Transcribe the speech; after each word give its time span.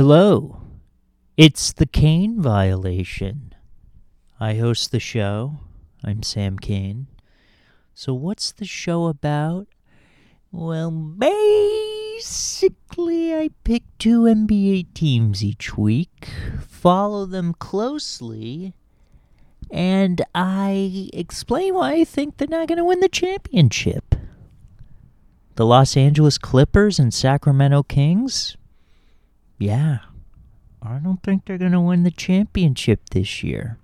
Hello. 0.00 0.56
It's 1.36 1.74
the 1.74 1.84
Kane 1.84 2.40
violation. 2.40 3.54
I 4.40 4.54
host 4.54 4.92
the 4.92 4.98
show. 4.98 5.60
I'm 6.02 6.22
Sam 6.22 6.58
Kane. 6.58 7.06
So, 7.92 8.14
what's 8.14 8.50
the 8.50 8.64
show 8.64 9.08
about? 9.08 9.66
Well, 10.50 10.90
basically, 10.90 11.34
I 13.34 13.50
pick 13.62 13.82
two 13.98 14.22
NBA 14.22 14.94
teams 14.94 15.44
each 15.44 15.76
week, 15.76 16.30
follow 16.66 17.26
them 17.26 17.52
closely, 17.52 18.72
and 19.70 20.22
I 20.34 21.10
explain 21.12 21.74
why 21.74 21.92
I 21.96 22.04
think 22.04 22.38
they're 22.38 22.48
not 22.48 22.68
going 22.68 22.78
to 22.78 22.84
win 22.84 23.00
the 23.00 23.08
championship. 23.10 24.14
The 25.56 25.66
Los 25.66 25.94
Angeles 25.94 26.38
Clippers 26.38 26.98
and 26.98 27.12
Sacramento 27.12 27.82
Kings? 27.82 28.56
Yeah, 29.60 29.98
I 30.82 30.98
don't 30.98 31.22
think 31.22 31.44
they're 31.44 31.58
going 31.58 31.72
to 31.72 31.80
win 31.80 32.02
the 32.02 32.10
championship 32.10 33.10
this 33.10 33.42
year. 33.42 33.76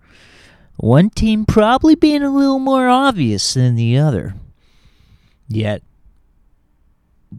One 0.78 1.10
team 1.10 1.44
probably 1.44 1.94
being 1.94 2.22
a 2.22 2.34
little 2.34 2.58
more 2.58 2.88
obvious 2.88 3.54
than 3.54 3.76
the 3.76 3.98
other. 3.98 4.34
Yet, 5.48 5.82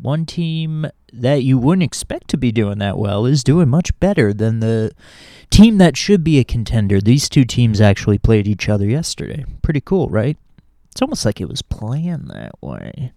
one 0.01 0.27
team 0.27 0.85
that 1.11 1.43
you 1.43 1.57
wouldn't 1.57 1.83
expect 1.83 2.27
to 2.29 2.37
be 2.37 2.51
doing 2.51 2.77
that 2.77 2.99
well 2.99 3.25
is 3.25 3.43
doing 3.43 3.69
much 3.69 3.97
better 3.99 4.33
than 4.33 4.59
the 4.59 4.91
team 5.49 5.79
that 5.79 5.97
should 5.97 6.23
be 6.23 6.38
a 6.38 6.43
contender. 6.43 7.01
These 7.01 7.29
two 7.29 7.43
teams 7.43 7.81
actually 7.81 8.19
played 8.19 8.47
each 8.47 8.69
other 8.69 8.85
yesterday. 8.85 9.45
Pretty 9.63 9.81
cool, 9.81 10.09
right? 10.09 10.38
It's 10.91 11.01
almost 11.01 11.25
like 11.25 11.41
it 11.41 11.49
was 11.49 11.63
planned 11.63 12.29
that 12.29 12.51
way. 12.61 13.13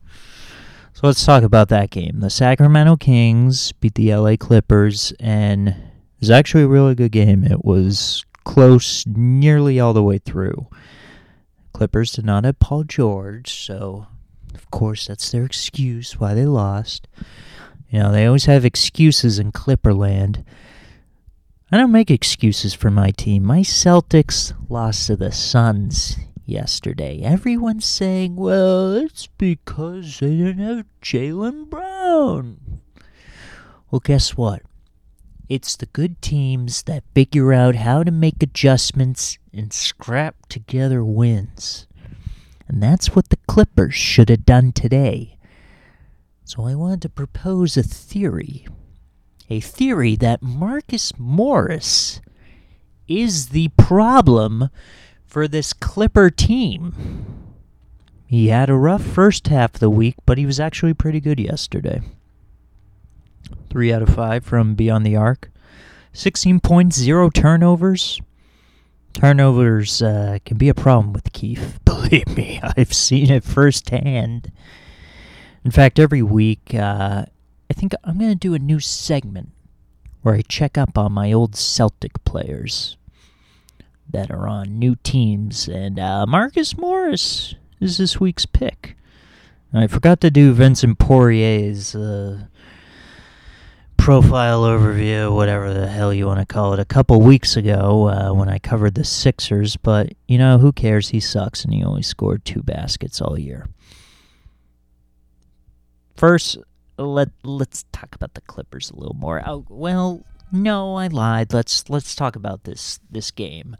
So 0.92 1.06
let's 1.06 1.24
talk 1.24 1.42
about 1.42 1.68
that 1.68 1.90
game. 1.90 2.20
The 2.20 2.30
Sacramento 2.30 2.96
Kings 2.96 3.72
beat 3.72 3.94
the 3.94 4.14
LA 4.14 4.36
Clippers, 4.36 5.12
and 5.18 5.68
it 5.68 5.74
was 6.20 6.30
actually 6.30 6.64
a 6.64 6.68
really 6.68 6.94
good 6.94 7.12
game. 7.12 7.44
It 7.44 7.64
was 7.64 8.24
close 8.44 9.06
nearly 9.06 9.80
all 9.80 9.94
the 9.94 10.02
way 10.02 10.18
through. 10.18 10.66
Clippers 11.72 12.12
did 12.12 12.24
not 12.24 12.44
have 12.44 12.58
Paul 12.58 12.84
George, 12.84 13.50
so 13.50 14.08
of 14.54 14.70
course 14.70 15.06
that's 15.06 15.30
their 15.30 15.44
excuse 15.44 16.20
why 16.20 16.34
they 16.34 16.44
lost. 16.44 17.08
You 17.88 18.00
know, 18.00 18.12
they 18.12 18.26
always 18.26 18.44
have 18.44 18.64
excuses 18.64 19.38
in 19.38 19.52
Clipperland. 19.52 20.44
I 21.72 21.76
don't 21.76 21.92
make 21.92 22.10
excuses 22.10 22.74
for 22.74 22.90
my 22.90 23.10
team. 23.12 23.44
My 23.44 23.60
Celtics 23.60 24.52
lost 24.68 25.06
to 25.06 25.16
the 25.16 25.32
Suns 25.32 26.16
yesterday. 26.46 27.20
Everyone's 27.22 27.84
saying, 27.84 28.36
well, 28.36 28.92
it's 28.92 29.28
because 29.38 30.18
they 30.20 30.36
didn't 30.36 30.58
have 30.58 30.86
Jaylen 31.02 31.68
Brown. 31.68 32.80
Well, 33.90 34.00
guess 34.00 34.36
what? 34.36 34.62
It's 35.48 35.76
the 35.76 35.86
good 35.86 36.22
teams 36.22 36.84
that 36.84 37.02
figure 37.14 37.52
out 37.52 37.74
how 37.74 38.04
to 38.04 38.10
make 38.12 38.42
adjustments 38.42 39.38
and 39.52 39.72
scrap 39.72 40.46
together 40.48 41.04
wins. 41.04 41.86
And 42.68 42.80
that's 42.80 43.16
what 43.16 43.30
the 43.30 43.38
Clippers 43.48 43.94
should 43.94 44.28
have 44.28 44.46
done 44.46 44.70
today. 44.70 45.36
So 46.44 46.64
I 46.66 46.76
wanted 46.76 47.02
to 47.02 47.08
propose 47.08 47.76
a 47.76 47.82
theory. 47.82 48.66
A 49.48 49.58
theory 49.58 50.14
that 50.16 50.42
Marcus 50.42 51.12
Morris 51.18 52.20
is 53.08 53.48
the 53.48 53.68
problem 53.76 54.70
for 55.30 55.46
this 55.46 55.72
Clipper 55.72 56.28
team. 56.28 57.24
He 58.26 58.48
had 58.48 58.68
a 58.68 58.74
rough 58.74 59.02
first 59.02 59.46
half 59.48 59.74
of 59.74 59.80
the 59.80 59.88
week, 59.88 60.16
but 60.26 60.38
he 60.38 60.46
was 60.46 60.60
actually 60.60 60.92
pretty 60.92 61.20
good 61.20 61.38
yesterday. 61.38 62.02
Three 63.70 63.92
out 63.92 64.02
of 64.02 64.08
five 64.08 64.44
from 64.44 64.74
beyond 64.74 65.06
the 65.06 65.16
arc. 65.16 65.50
16 66.12 66.60
points, 66.60 66.96
zero 66.96 67.30
turnovers. 67.30 68.20
Turnovers 69.12 70.02
uh, 70.02 70.38
can 70.44 70.58
be 70.58 70.68
a 70.68 70.74
problem 70.74 71.12
with 71.12 71.32
Keith. 71.32 71.78
Believe 71.84 72.36
me, 72.36 72.60
I've 72.62 72.92
seen 72.92 73.30
it 73.30 73.44
firsthand. 73.44 74.50
In 75.64 75.70
fact, 75.70 75.98
every 75.98 76.22
week, 76.22 76.74
uh, 76.74 77.24
I 77.70 77.72
think 77.72 77.92
I'm 78.02 78.18
going 78.18 78.32
to 78.32 78.36
do 78.36 78.54
a 78.54 78.58
new 78.58 78.80
segment 78.80 79.50
where 80.22 80.34
I 80.34 80.42
check 80.42 80.76
up 80.76 80.98
on 80.98 81.12
my 81.12 81.32
old 81.32 81.54
Celtic 81.54 82.24
players 82.24 82.96
that 84.12 84.30
are 84.30 84.48
on 84.48 84.78
new 84.78 84.96
teams. 85.02 85.68
And 85.68 85.98
uh, 85.98 86.26
Marcus 86.26 86.76
Morris 86.76 87.54
is 87.80 87.98
this 87.98 88.20
week's 88.20 88.46
pick. 88.46 88.96
I 89.72 89.86
forgot 89.86 90.20
to 90.22 90.30
do 90.30 90.52
Vincent 90.52 90.98
Poirier's 90.98 91.94
uh, 91.94 92.46
profile 93.96 94.62
overview, 94.62 95.32
whatever 95.32 95.72
the 95.72 95.86
hell 95.86 96.12
you 96.12 96.26
want 96.26 96.40
to 96.40 96.46
call 96.46 96.72
it, 96.72 96.80
a 96.80 96.84
couple 96.84 97.20
weeks 97.20 97.56
ago 97.56 98.08
uh, 98.08 98.32
when 98.32 98.48
I 98.48 98.58
covered 98.58 98.94
the 98.94 99.04
Sixers. 99.04 99.76
But, 99.76 100.14
you 100.26 100.38
know, 100.38 100.58
who 100.58 100.72
cares? 100.72 101.10
He 101.10 101.20
sucks 101.20 101.64
and 101.64 101.72
he 101.72 101.84
only 101.84 102.02
scored 102.02 102.44
two 102.44 102.62
baskets 102.62 103.20
all 103.20 103.38
year. 103.38 103.68
First, 106.16 106.58
let 106.98 107.28
let's 107.44 107.84
talk 107.92 108.14
about 108.14 108.34
the 108.34 108.40
Clippers 108.42 108.90
a 108.90 108.96
little 108.96 109.14
more. 109.14 109.42
Oh, 109.46 109.64
well, 109.68 110.24
no, 110.52 110.96
I 110.96 111.08
lied. 111.08 111.52
Let's 111.52 111.88
let's 111.88 112.14
talk 112.14 112.36
about 112.36 112.64
this 112.64 113.00
this 113.10 113.30
game. 113.30 113.76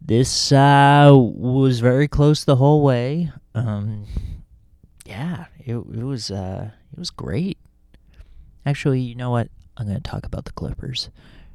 This 0.00 0.50
uh, 0.50 1.10
was 1.12 1.80
very 1.80 2.08
close 2.08 2.44
the 2.44 2.56
whole 2.56 2.82
way. 2.82 3.30
Um, 3.54 4.06
yeah, 5.04 5.46
it 5.58 5.74
it 5.74 6.02
was 6.02 6.30
uh, 6.30 6.70
it 6.92 6.98
was 6.98 7.10
great. 7.10 7.58
Actually, 8.64 9.00
you 9.00 9.14
know 9.14 9.30
what? 9.30 9.48
I'm 9.76 9.86
going 9.86 10.00
to 10.00 10.10
talk 10.10 10.24
about 10.24 10.44
the 10.44 10.52
Clippers. 10.52 11.10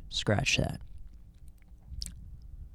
Scratch 0.09 0.57
that. 0.57 0.79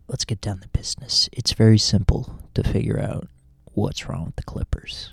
Let's 0.08 0.24
get 0.24 0.40
down 0.40 0.60
to 0.60 0.68
business. 0.68 1.28
It's 1.32 1.52
very 1.52 1.78
simple 1.78 2.38
to 2.54 2.62
figure 2.62 3.00
out 3.00 3.28
what's 3.72 4.08
wrong 4.08 4.26
with 4.26 4.36
the 4.36 4.42
Clippers. 4.42 5.12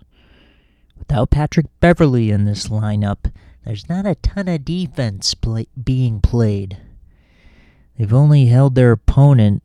Without 0.98 1.32
Patrick 1.32 1.68
Beverley 1.80 2.30
in 2.32 2.46
this 2.46 2.68
lineup, 2.68 3.32
there's 3.66 3.90
not 3.90 4.06
a 4.06 4.16
ton 4.16 4.48
of 4.48 4.66
defense 4.66 5.34
play- 5.34 5.68
being 5.82 6.22
played. 6.22 6.78
They've 7.98 8.14
only 8.14 8.46
held 8.46 8.76
their 8.76 8.92
opponent 8.92 9.64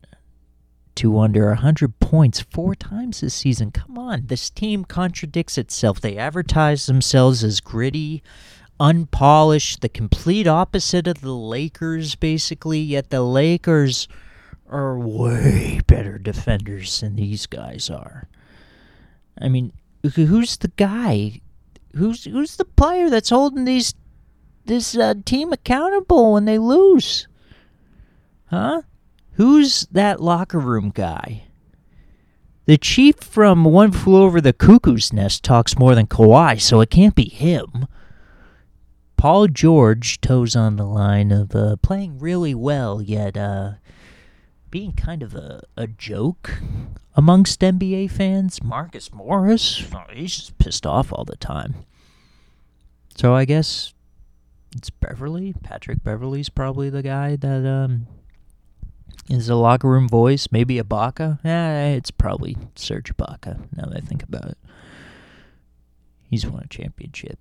to 0.95 1.19
under 1.19 1.47
100 1.49 1.99
points 1.99 2.41
four 2.41 2.75
times 2.75 3.21
this 3.21 3.33
season. 3.33 3.71
Come 3.71 3.97
on, 3.97 4.27
this 4.27 4.49
team 4.49 4.85
contradicts 4.85 5.57
itself. 5.57 5.99
They 5.99 6.17
advertise 6.17 6.85
themselves 6.85 7.43
as 7.43 7.59
gritty, 7.59 8.23
unpolished, 8.79 9.81
the 9.81 9.89
complete 9.89 10.47
opposite 10.47 11.07
of 11.07 11.21
the 11.21 11.33
Lakers, 11.33 12.15
basically, 12.15 12.79
yet 12.79 13.09
the 13.09 13.21
Lakers 13.21 14.07
are 14.69 14.97
way 14.97 15.81
better 15.87 16.17
defenders 16.17 17.01
than 17.01 17.15
these 17.15 17.45
guys 17.45 17.89
are. 17.89 18.27
I 19.39 19.49
mean, 19.49 19.73
who's 20.15 20.57
the 20.57 20.71
guy? 20.75 21.41
Who's 21.95 22.25
who's 22.25 22.57
the 22.57 22.65
player 22.65 23.09
that's 23.09 23.29
holding 23.29 23.65
these 23.65 23.93
this 24.65 24.97
uh, 24.97 25.13
team 25.23 25.53
accountable 25.53 26.33
when 26.33 26.45
they 26.45 26.57
lose? 26.57 27.27
Huh? 28.47 28.81
Who's 29.33 29.87
that 29.91 30.21
locker 30.21 30.59
room 30.59 30.91
guy? 30.93 31.43
The 32.65 32.77
chief 32.77 33.17
from 33.21 33.63
One 33.63 33.91
Flew 33.91 34.23
Over 34.23 34.41
the 34.41 34.53
Cuckoo's 34.53 35.13
Nest 35.13 35.43
talks 35.43 35.77
more 35.77 35.93
than 35.93 36.07
Kawhi, 36.07 36.59
so 36.59 36.81
it 36.81 36.89
can't 36.89 37.15
be 37.15 37.29
him. 37.29 37.85
Paul 39.17 39.47
George 39.47 40.19
toes 40.19 40.55
on 40.55 40.75
the 40.75 40.85
line 40.85 41.31
of 41.31 41.55
uh, 41.55 41.75
playing 41.77 42.19
really 42.19 42.55
well, 42.55 43.01
yet 43.01 43.37
uh, 43.37 43.73
being 44.75 44.91
kind 44.91 45.23
of 45.23 45.33
a, 45.33 45.63
a 45.77 45.87
joke 45.87 46.59
amongst 47.15 47.61
NBA 47.61 48.11
fans. 48.11 48.61
Marcus 48.61 49.13
Morris, 49.13 49.81
oh, 49.95 50.03
he's 50.11 50.35
just 50.35 50.57
pissed 50.57 50.85
off 50.85 51.13
all 51.13 51.23
the 51.23 51.37
time. 51.37 51.75
So 53.15 53.33
I 53.33 53.45
guess 53.45 53.93
it's 54.75 54.89
Beverley. 54.89 55.53
Patrick 55.63 56.03
Beverley's 56.03 56.49
probably 56.49 56.89
the 56.89 57.01
guy 57.01 57.37
that 57.37 57.65
um, 57.65 58.07
is 59.29 59.47
a 59.47 59.55
locker 59.55 59.89
room 59.89 60.09
voice. 60.09 60.49
Maybe 60.51 60.77
Ibaka. 60.77 61.39
Eh, 61.45 61.95
it's 61.95 62.11
probably 62.11 62.57
Serge 62.75 63.15
Ibaka. 63.15 63.73
Now 63.77 63.85
that 63.85 64.03
I 64.03 64.05
think 64.05 64.23
about 64.23 64.49
it, 64.49 64.57
he's 66.29 66.45
won 66.45 66.63
a 66.63 66.67
championship. 66.67 67.39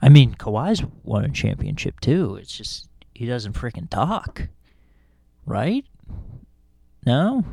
I 0.00 0.08
mean, 0.08 0.36
Kawhi's 0.36 0.84
won 1.02 1.24
a 1.24 1.30
championship 1.30 1.98
too. 1.98 2.36
It's 2.36 2.56
just 2.56 2.88
he 3.16 3.26
doesn't 3.26 3.54
freaking 3.54 3.90
talk, 3.90 4.46
right? 5.44 5.84
No, 7.06 7.44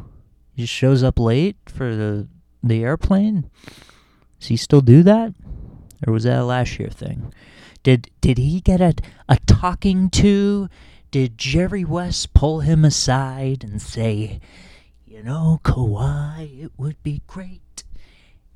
he 0.54 0.64
just 0.64 0.74
shows 0.74 1.04
up 1.04 1.20
late 1.20 1.58
for 1.68 1.96
the 1.96 2.28
the 2.64 2.84
airplane. 2.84 3.50
Does 4.40 4.50
he 4.50 4.58
still 4.58 4.82
do 4.82 5.04
that, 5.04 5.34
or 6.06 6.14
was 6.14 6.24
that 6.24 6.40
a 6.40 6.46
last 6.46 6.80
year 6.80 6.90
thing? 6.90 7.34
Did 7.84 8.10
did 8.20 8.38
he 8.38 8.60
get 8.60 8.82
a 8.82 8.94
a 9.30 9.38
talking 9.46 10.10
to? 10.12 10.68
Did 11.12 11.38
Jerry 11.38 11.86
West 11.86 12.34
pull 12.34 12.60
him 12.60 12.84
aside 12.84 13.64
and 13.64 13.82
say, 13.82 14.42
"You 15.06 15.24
know, 15.24 15.62
Kawhi, 15.64 16.64
it 16.66 16.72
would 16.78 17.02
be 17.02 17.22
great 17.28 17.86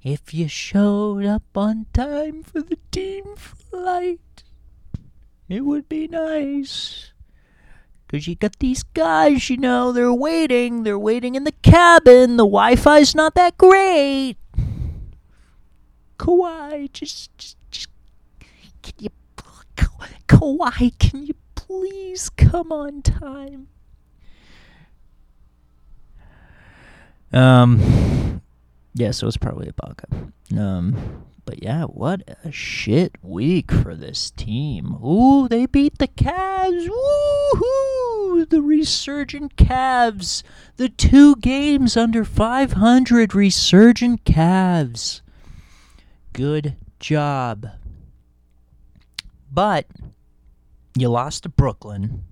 if 0.04 0.34
you 0.34 0.50
showed 0.50 1.26
up 1.26 1.44
on 1.56 1.86
time 1.94 2.44
for 2.44 2.62
the 2.62 2.78
team 2.92 3.36
flight. 3.38 4.44
It 5.48 5.64
would 5.64 5.88
be 5.88 6.08
nice." 6.08 7.14
Because 8.12 8.28
you 8.28 8.36
got 8.36 8.60
these 8.60 8.84
guys, 8.84 9.50
you 9.50 9.56
know, 9.56 9.94
they're 9.94 10.14
waiting. 10.14 10.84
They're 10.84 11.00
waiting 11.00 11.36
in 11.36 11.46
the 11.46 11.54
cabin. 11.64 12.36
The 12.36 12.44
Wi 12.44 12.76
Fi's 12.76 13.16
not 13.16 13.36
that 13.36 13.58
great. 13.58 14.36
Kawhi, 16.20 16.92
just, 16.92 17.36
just, 17.38 17.56
just, 17.72 17.88
can 18.82 18.94
you, 19.00 19.10
Ka- 19.78 20.10
Kawhi, 20.28 20.92
can 21.00 21.26
you 21.26 21.36
please 21.56 22.30
come 22.30 22.74
on 22.74 23.02
time? 23.02 23.68
Um, 27.32 28.42
yeah, 28.94 29.12
so 29.12 29.26
it's 29.26 29.38
probably 29.38 29.70
a 29.70 29.74
Ibaka. 29.74 30.34
Um, 30.60 31.24
but 31.46 31.64
yeah, 31.64 31.86
what 31.86 32.22
a 32.44 32.52
shit 32.52 33.16
week 33.22 33.72
for 33.72 33.96
this 33.96 34.32
team. 34.32 34.98
Ooh, 35.04 35.48
they 35.48 35.66
beat 35.66 35.98
the 35.98 36.10
Cavs. 36.10 36.88
Woohoo! 36.88 38.01
The 38.32 38.62
resurgent 38.62 39.56
Cavs. 39.56 40.44
The 40.78 40.90
two 40.90 41.36
games 41.38 41.96
under 41.96 42.26
500 42.26 43.36
resurgent 43.36 44.26
Cavs. 44.26 45.22
Good 46.34 46.76
job. 47.00 47.68
But 49.52 49.86
you 50.98 51.10
lost 51.10 51.44
to 51.44 51.50
Brooklyn. 51.50 52.24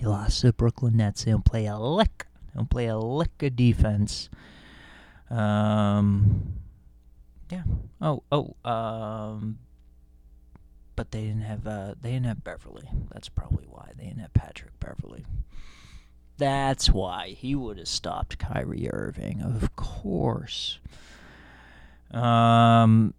You 0.00 0.08
lost 0.08 0.42
to 0.42 0.52
Brooklyn 0.52 0.96
Nets. 0.96 1.24
They 1.24 1.30
don't 1.30 1.44
play 1.44 1.66
a 1.66 1.78
lick. 1.78 2.26
They 2.46 2.58
don't 2.58 2.70
play 2.70 2.86
a 2.86 2.98
lick 2.98 3.42
of 3.42 3.56
defense. 3.56 4.28
Um, 5.30 6.54
yeah. 7.50 7.62
Oh, 8.00 8.22
oh. 8.30 8.54
Um, 8.70 9.58
but 10.96 11.10
they 11.10 11.22
didn't 11.22 11.42
have. 11.42 11.66
Uh, 11.66 11.94
they 12.00 12.12
didn't 12.12 12.26
have 12.26 12.44
Beverley. 12.44 12.88
That's 13.12 13.28
probably 13.28 13.66
why 13.68 13.92
they 13.96 14.04
didn't 14.04 14.20
have 14.20 14.34
Patrick 14.34 14.78
Beverley. 14.80 15.24
That's 16.36 16.90
why 16.90 17.28
he 17.28 17.54
would 17.54 17.78
have 17.78 17.88
stopped 17.88 18.38
Kyrie 18.38 18.88
Irving, 18.90 19.40
of 19.40 19.76
course. 19.76 20.80
Um, 22.10 23.14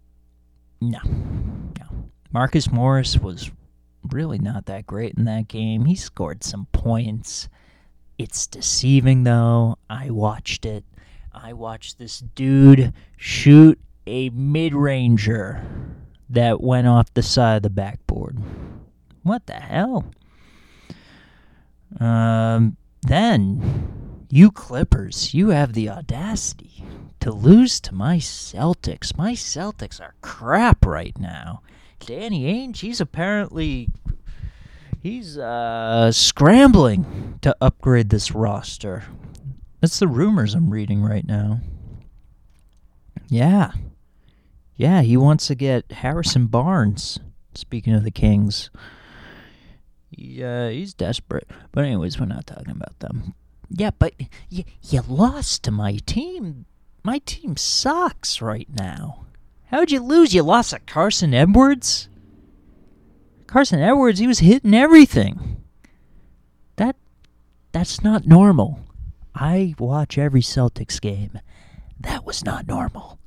no, 0.80 0.98
no. 1.04 2.10
Marcus 2.30 2.70
Morris 2.70 3.16
was 3.16 3.50
really 4.10 4.38
not 4.38 4.66
that 4.66 4.86
great 4.86 5.14
in 5.16 5.24
that 5.24 5.48
game. 5.48 5.86
He 5.86 5.94
scored 5.94 6.44
some 6.44 6.66
points. 6.72 7.48
It's 8.18 8.46
deceiving 8.46 9.24
though. 9.24 9.78
I 9.88 10.10
watched 10.10 10.64
it. 10.66 10.84
I 11.32 11.52
watched 11.52 11.98
this 11.98 12.20
dude 12.20 12.94
shoot 13.16 13.78
a 14.06 14.30
mid 14.30 14.74
ranger 14.74 15.62
that 16.28 16.60
went 16.60 16.86
off 16.86 17.12
the 17.14 17.22
side 17.22 17.56
of 17.56 17.62
the 17.62 17.70
backboard. 17.70 18.38
What 19.22 19.46
the 19.46 19.54
hell? 19.54 20.10
Um, 22.00 22.76
then, 23.02 24.26
you 24.30 24.50
Clippers, 24.50 25.34
you 25.34 25.50
have 25.50 25.72
the 25.72 25.88
audacity 25.88 26.84
to 27.20 27.32
lose 27.32 27.80
to 27.80 27.94
my 27.94 28.18
Celtics. 28.18 29.16
My 29.16 29.32
Celtics 29.32 30.00
are 30.00 30.14
crap 30.20 30.84
right 30.84 31.18
now. 31.18 31.62
Danny 32.00 32.44
Ainge, 32.44 32.78
he's 32.78 33.00
apparently 33.00 33.88
he's 35.00 35.38
uh, 35.38 36.12
scrambling 36.12 37.38
to 37.42 37.56
upgrade 37.60 38.10
this 38.10 38.32
roster. 38.32 39.04
That's 39.80 39.98
the 39.98 40.08
rumors 40.08 40.54
I'm 40.54 40.70
reading 40.70 41.02
right 41.02 41.26
now. 41.26 41.60
Yeah. 43.28 43.72
Yeah, 44.76 45.02
he 45.02 45.16
wants 45.16 45.46
to 45.46 45.54
get 45.54 45.90
Harrison 45.90 46.46
Barnes. 46.46 47.18
Speaking 47.54 47.94
of 47.94 48.04
the 48.04 48.10
Kings. 48.10 48.70
Yeah, 50.10 50.68
he's 50.70 50.94
desperate. 50.94 51.48
But 51.72 51.84
anyways, 51.84 52.20
we're 52.20 52.26
not 52.26 52.46
talking 52.46 52.70
about 52.70 52.98
them. 53.00 53.34
Yeah, 53.70 53.90
but 53.98 54.14
you, 54.48 54.64
you 54.82 55.02
lost 55.08 55.64
to 55.64 55.70
my 55.70 55.98
team. 56.06 56.66
My 57.02 57.18
team 57.24 57.56
sucks 57.56 58.42
right 58.42 58.68
now. 58.78 59.26
How'd 59.66 59.90
you 59.90 60.00
lose? 60.00 60.34
You 60.34 60.42
lost 60.42 60.70
to 60.70 60.78
Carson 60.80 61.34
Edwards? 61.34 62.08
Carson 63.46 63.80
Edwards, 63.80 64.18
he 64.18 64.26
was 64.26 64.40
hitting 64.40 64.74
everything. 64.74 65.62
That 66.76 66.96
that's 67.72 68.02
not 68.02 68.26
normal. 68.26 68.80
I 69.34 69.74
watch 69.78 70.18
every 70.18 70.40
Celtics 70.40 71.00
game. 71.00 71.38
That 72.00 72.24
was 72.24 72.44
not 72.44 72.66
normal. 72.66 73.18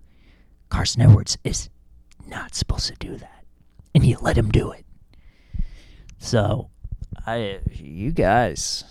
Carson 0.70 1.02
Edwards 1.02 1.38
is 1.44 1.70
not 2.28 2.56
supposed 2.56 2.88
to 2.88 2.96
do 2.96 3.18
that. 3.18 3.44
And 3.94 4.06
you 4.06 4.18
let 4.22 4.38
him 4.38 4.50
do 4.50 4.72
it. 4.72 4.86
So, 6.20 6.70
I 7.26 7.60
you 7.72 8.12
guys 8.12 8.84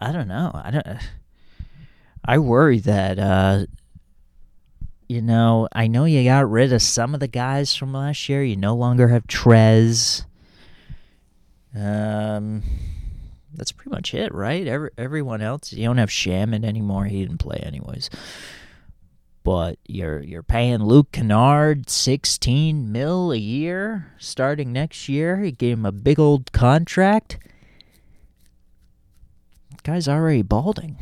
I 0.00 0.12
don't 0.12 0.28
know. 0.28 0.50
I 0.54 0.70
don't 0.70 0.86
I 2.24 2.38
worry 2.38 2.80
that 2.80 3.18
uh 3.18 3.66
you 5.08 5.22
know, 5.22 5.68
I 5.72 5.86
know 5.86 6.04
you 6.04 6.24
got 6.24 6.50
rid 6.50 6.72
of 6.72 6.82
some 6.82 7.14
of 7.14 7.20
the 7.20 7.28
guys 7.28 7.74
from 7.74 7.92
last 7.92 8.28
year. 8.28 8.42
You 8.42 8.56
no 8.56 8.74
longer 8.74 9.08
have 9.08 9.26
Trez. 9.28 10.24
Um, 11.76 12.62
that's 13.54 13.70
pretty 13.70 13.90
much 13.90 14.14
it, 14.14 14.34
right? 14.34 14.66
Every, 14.66 14.90
everyone 14.98 15.42
else, 15.42 15.72
you 15.72 15.84
don't 15.84 15.98
have 15.98 16.10
Shaman 16.10 16.64
anymore. 16.64 17.04
He 17.04 17.20
didn't 17.20 17.38
play 17.38 17.60
anyways. 17.62 18.10
But 19.46 19.78
you're 19.86 20.20
you're 20.22 20.42
paying 20.42 20.82
Luke 20.82 21.12
Kennard 21.12 21.88
sixteen 21.88 22.90
mil 22.90 23.30
a 23.30 23.36
year 23.36 24.12
starting 24.18 24.72
next 24.72 25.08
year. 25.08 25.44
You 25.44 25.52
gave 25.52 25.78
him 25.78 25.86
a 25.86 25.92
big 25.92 26.18
old 26.18 26.50
contract. 26.50 27.38
Guy's 29.84 30.08
already 30.08 30.42
balding. 30.42 30.96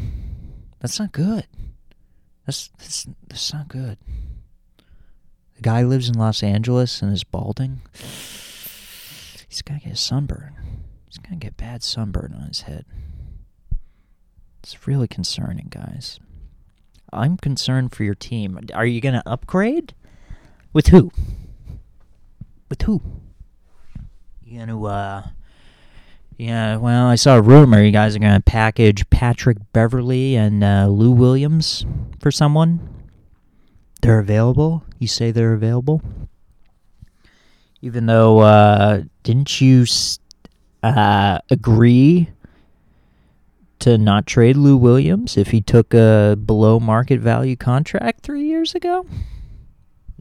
That's 0.81 1.00
not 1.00 1.12
good. 1.12 1.46
That's 2.44 2.69
that's 2.76 3.06
that's 3.26 3.55
not 3.55 3.69
good. 3.69 3.96
The 5.56 5.62
guy 5.62 5.82
lives 5.82 6.11
in 6.11 6.19
Los 6.19 6.43
Angeles 6.43 7.00
and 7.00 7.14
is 7.14 7.25
balding. 7.25 7.81
He's 9.49 9.62
gonna 9.64 9.81
get 9.81 9.94
a 9.94 9.96
sunburn. 9.96 10.55
He's 11.06 11.17
gonna 11.17 11.37
get 11.37 11.56
bad 11.56 11.82
sunburn 11.82 12.35
on 12.38 12.49
his 12.49 12.61
head. 12.61 12.85
It's 14.62 14.87
really 14.87 15.08
concerning, 15.08 15.69
guys. 15.70 16.20
I'm 17.15 17.37
concerned 17.37 17.93
for 17.93 18.05
your 18.05 18.15
team. 18.15 18.59
Are 18.75 18.87
you 18.87 19.01
gonna 19.01 19.23
upgrade? 19.27 19.95
With 20.73 20.89
who? 20.89 21.13
With 22.69 22.83
who? 22.83 23.01
You 24.43 24.59
gonna 24.59 24.85
uh 24.85 25.23
yeah, 26.37 26.77
well, 26.79 27.06
I 27.06 27.15
saw 27.15 27.37
a 27.37 27.41
rumor 27.41 27.81
you 27.83 27.93
guys 27.93 28.17
are 28.17 28.19
going 28.19 28.35
to 28.35 28.43
package 28.43 29.09
Patrick 29.09 29.59
Beverley 29.73 30.35
and 30.35 30.65
uh, 30.65 30.89
Lou 30.89 31.13
Williams 31.13 31.87
for 32.19 32.33
someone. 32.33 32.89
They're 34.03 34.19
available? 34.19 34.83
You 34.99 35.06
say 35.06 35.31
they're 35.31 35.53
available? 35.53 36.03
Even 37.83 38.06
though, 38.06 38.41
uh, 38.41 39.03
didn't 39.23 39.61
you 39.61 39.87
uh, 40.83 41.39
agree 41.51 42.31
to 43.84 43.98
not 43.98 44.26
trade 44.26 44.56
Lou 44.56 44.79
Williams 44.79 45.36
if 45.36 45.48
he 45.48 45.60
took 45.60 45.93
a 45.93 46.38
below 46.43 46.81
market 46.81 47.20
value 47.20 47.55
contract 47.55 48.22
three 48.22 48.44
years 48.44 48.74
ago? 48.74 49.05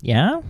Yeah? 0.01 0.41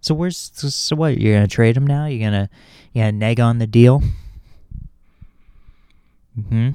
So 0.00 0.14
where's 0.14 0.50
so 0.54 0.96
what? 0.96 1.18
You're 1.18 1.34
gonna 1.34 1.46
trade 1.46 1.76
him 1.76 1.86
now? 1.86 2.06
You're 2.06 2.26
gonna 2.26 2.48
you 2.94 3.02
gonna 3.02 3.12
neg 3.12 3.38
on 3.38 3.58
the 3.58 3.66
deal? 3.66 4.02
Hmm. 6.48 6.70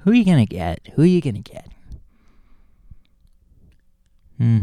Who 0.00 0.12
are 0.12 0.14
you 0.14 0.24
gonna 0.24 0.46
get? 0.46 0.78
Who 0.94 1.02
are 1.02 1.06
you 1.06 1.20
gonna 1.20 1.40
get? 1.40 1.66
Hmm. 4.38 4.60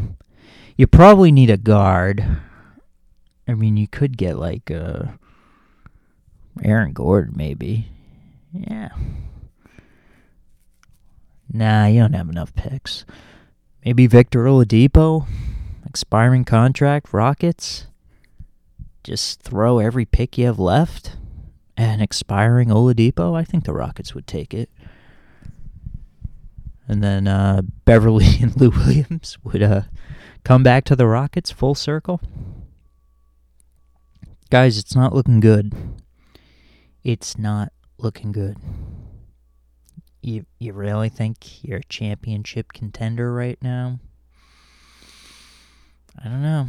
You 0.78 0.88
probably 0.88 1.32
need 1.34 1.50
a 1.50 1.58
guard. 1.58 2.26
I 3.50 3.54
mean, 3.54 3.76
you 3.76 3.90
could 3.90 4.18
get 4.18 4.38
like 4.38 4.72
uh, 4.72 5.04
Aaron 6.64 6.94
Gordon, 6.94 7.34
maybe. 7.36 7.90
Yeah. 8.54 8.90
Nah, 11.54 11.86
you 11.86 12.02
don't 12.02 12.14
have 12.14 12.30
enough 12.30 12.56
picks. 12.56 13.06
Maybe 13.86 14.08
Victor 14.08 14.46
Oladipo, 14.46 15.28
expiring 15.86 16.46
contract, 16.46 17.14
Rockets. 17.14 17.86
Just 19.04 19.42
throw 19.42 19.78
every 19.78 20.06
pick 20.06 20.38
you 20.38 20.46
have 20.48 20.58
left 20.58 21.16
and 21.78 22.02
expiring 22.02 22.70
Oladipo, 22.70 23.36
I 23.38 23.44
think 23.44 23.66
the 23.66 23.74
Rockets 23.74 24.16
would 24.16 24.26
take 24.26 24.54
it. 24.54 24.70
And 26.88 27.04
then 27.04 27.28
uh, 27.28 27.62
Beverley 27.86 28.38
and 28.42 28.60
Lou 28.60 28.70
Williams 28.70 29.38
would 29.44 29.62
uh, 29.62 29.82
come 30.44 30.64
back 30.64 30.86
to 30.86 30.96
the 30.96 31.08
Rockets 31.08 31.52
full 31.52 31.76
circle. 31.76 32.22
Guys, 34.50 34.78
it's 34.78 34.96
not 34.96 35.14
looking 35.14 35.40
good. 35.40 35.74
It's 37.04 37.38
not 37.38 37.72
looking 37.98 38.32
good. 38.32 38.58
You 40.24 40.46
you 40.58 40.72
really 40.72 41.10
think 41.10 41.66
you're 41.66 41.80
a 41.80 41.84
championship 41.84 42.72
contender 42.72 43.34
right 43.34 43.58
now? 43.62 44.00
I 46.18 46.30
don't 46.30 46.42
know. 46.42 46.68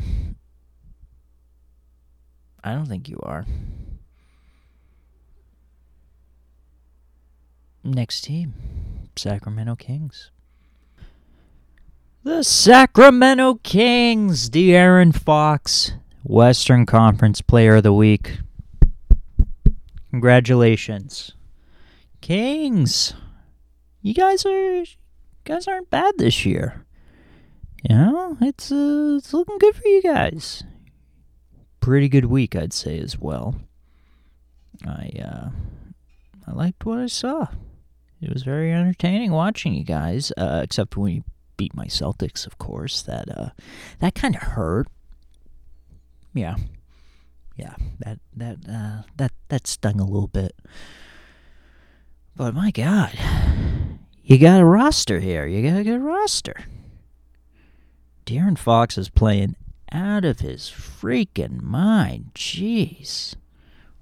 I 2.65 2.75
don't 2.75 2.87
think 2.87 3.09
you 3.09 3.21
are. 3.23 3.47
Next 7.85 8.23
team, 8.23 8.55
Sacramento 9.15 9.77
Kings. 9.77 10.33
The 12.25 12.43
Sacramento 12.43 13.61
Kings, 13.63 14.51
De'Aaron 14.51 15.15
Fox, 15.15 15.93
Western 16.25 16.87
Conference 16.87 17.41
Player 17.41 17.77
of 17.77 17.85
the 17.85 17.93
Week. 17.93 18.39
Congratulations. 20.11 21.35
Kings. 22.21 23.15
You 24.05 24.13
guys 24.13 24.45
are 24.45 24.81
you 24.81 24.87
guys 25.45 25.67
aren't 25.67 25.89
bad 25.89 26.19
this 26.19 26.45
year. 26.45 26.85
You 27.89 27.97
know, 27.97 28.37
it's 28.39 28.71
uh, 28.71 29.15
it's 29.17 29.33
looking 29.33 29.57
good 29.57 29.75
for 29.75 29.89
you 29.89 30.03
guys. 30.03 30.63
Pretty 31.81 32.11
good 32.11 32.27
week, 32.27 32.55
I'd 32.55 32.75
say 32.75 32.99
as 32.99 33.19
well. 33.19 33.55
I 34.87 35.11
uh 35.25 35.49
I 36.47 36.53
liked 36.53 36.85
what 36.85 36.99
I 36.99 37.07
saw. 37.07 37.47
It 38.21 38.31
was 38.31 38.43
very 38.43 38.75
entertaining 38.75 39.33
watching 39.33 39.73
you 39.73 39.85
guys, 39.85 40.31
uh, 40.37 40.61
except 40.63 40.99
when 40.99 41.15
you 41.15 41.25
beat 41.57 41.75
my 41.75 41.87
Celtics, 41.87 42.47
of 42.47 42.59
course. 42.59 43.01
That 43.01 43.35
uh, 43.35 43.51
that 44.01 44.15
kind 44.15 44.37
of 44.37 44.43
hurt. 44.43 44.87
Yeah, 46.35 46.57
yeah, 47.57 47.77
that 48.01 48.19
that 48.37 48.59
uh, 48.69 49.09
that 49.17 49.33
that 49.49 49.67
stung 49.67 49.99
a 49.99 50.05
little 50.05 50.29
bit. 50.29 50.55
But 52.37 52.55
my 52.55 52.71
God, 52.71 53.19
you 54.25 54.39
got 54.39 54.61
a 54.61 54.65
roster 54.65 55.21
here. 55.21 55.47
You 55.47 55.69
got 55.69 55.81
a 55.81 55.85
good 55.85 56.01
roster. 56.01 56.65
De'Aaron 58.25 58.57
Fox 58.57 58.97
is 58.97 59.11
playing 59.11 59.55
out 59.93 60.25
of 60.25 60.41
his 60.41 60.71
freaking 60.71 61.61
mind. 61.61 62.31
Jeez. 62.35 63.35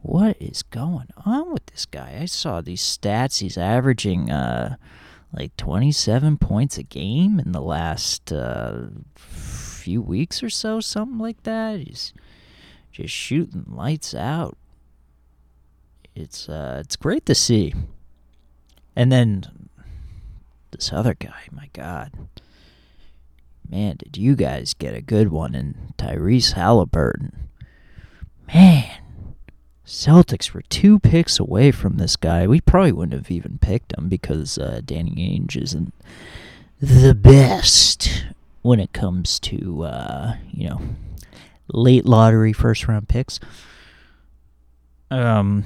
What 0.00 0.36
is 0.40 0.62
going 0.62 1.08
on 1.24 1.52
with 1.52 1.66
this 1.66 1.86
guy? 1.86 2.18
I 2.20 2.26
saw 2.26 2.60
these 2.60 2.82
stats. 2.82 3.40
He's 3.40 3.58
averaging 3.58 4.30
uh, 4.30 4.76
like 5.32 5.56
27 5.56 6.38
points 6.38 6.78
a 6.78 6.82
game 6.82 7.40
in 7.40 7.52
the 7.52 7.60
last 7.60 8.32
uh, 8.32 8.86
few 9.16 10.00
weeks 10.00 10.42
or 10.42 10.50
so, 10.50 10.80
something 10.80 11.18
like 11.18 11.42
that. 11.42 11.80
He's 11.80 12.12
just 12.92 13.12
shooting 13.14 13.64
lights 13.68 14.14
out. 14.14 14.56
It's 16.14 16.48
uh, 16.48 16.82
it's 16.84 16.96
great 16.96 17.26
to 17.26 17.34
see. 17.34 17.74
And 18.94 19.10
then 19.10 19.61
this 20.72 20.92
other 20.92 21.14
guy, 21.14 21.44
my 21.50 21.68
God. 21.72 22.12
Man, 23.68 23.96
did 23.96 24.16
you 24.16 24.34
guys 24.36 24.74
get 24.74 24.94
a 24.94 25.00
good 25.00 25.28
one 25.28 25.54
in 25.54 25.94
Tyrese 25.96 26.52
Halliburton? 26.52 27.48
Man, 28.52 28.90
Celtics 29.86 30.52
were 30.52 30.62
two 30.62 30.98
picks 30.98 31.38
away 31.38 31.70
from 31.70 31.96
this 31.96 32.16
guy. 32.16 32.46
We 32.46 32.60
probably 32.60 32.92
wouldn't 32.92 33.20
have 33.20 33.30
even 33.30 33.58
picked 33.58 33.96
him 33.96 34.08
because 34.08 34.58
uh, 34.58 34.80
Danny 34.84 35.12
Ainge 35.12 35.56
isn't 35.56 35.94
the 36.80 37.14
best 37.14 38.26
when 38.62 38.80
it 38.80 38.92
comes 38.92 39.38
to 39.40 39.84
uh, 39.84 40.36
you 40.52 40.68
know 40.68 40.80
late 41.68 42.04
lottery 42.04 42.52
first 42.52 42.86
round 42.88 43.08
picks. 43.08 43.40
Um, 45.10 45.64